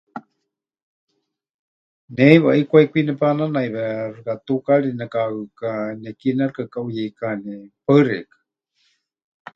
Ne 2.13 2.23
heiwa 2.29 2.51
ʼikwai 2.55 2.85
kwi 2.91 3.01
nepananaiwe 3.05 3.83
xɨka 4.13 4.33
tukaari 4.45 4.89
nekahɨka, 4.99 5.69
nekie 6.01 6.31
nexɨkakaʼuyeikani. 6.37 7.55
Paɨ 7.85 7.99
xeikɨ́a. 8.07 8.41